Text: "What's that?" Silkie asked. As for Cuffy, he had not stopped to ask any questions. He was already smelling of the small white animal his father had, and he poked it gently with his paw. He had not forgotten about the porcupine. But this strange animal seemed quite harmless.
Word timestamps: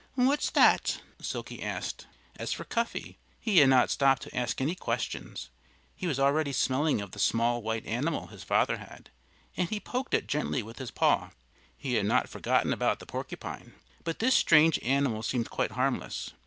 "What's 0.15 0.49
that?" 0.49 0.99
Silkie 1.21 1.61
asked. 1.61 2.07
As 2.35 2.51
for 2.51 2.63
Cuffy, 2.63 3.19
he 3.39 3.59
had 3.59 3.69
not 3.69 3.91
stopped 3.91 4.23
to 4.23 4.35
ask 4.35 4.59
any 4.59 4.73
questions. 4.73 5.51
He 5.95 6.07
was 6.07 6.19
already 6.19 6.53
smelling 6.53 7.01
of 7.01 7.11
the 7.11 7.19
small 7.19 7.61
white 7.61 7.85
animal 7.85 8.25
his 8.25 8.43
father 8.43 8.77
had, 8.77 9.11
and 9.55 9.69
he 9.69 9.79
poked 9.79 10.15
it 10.15 10.25
gently 10.25 10.63
with 10.63 10.79
his 10.79 10.89
paw. 10.89 11.29
He 11.77 11.93
had 11.93 12.07
not 12.07 12.29
forgotten 12.29 12.73
about 12.73 12.97
the 12.97 13.05
porcupine. 13.05 13.73
But 14.03 14.17
this 14.17 14.33
strange 14.33 14.79
animal 14.81 15.21
seemed 15.21 15.51
quite 15.51 15.73
harmless. 15.73 16.31